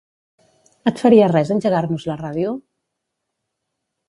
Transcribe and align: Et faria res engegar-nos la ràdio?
Et 0.91 1.01
faria 1.03 1.27
res 1.33 1.51
engegar-nos 1.57 2.09
la 2.13 2.17
ràdio? 2.25 2.55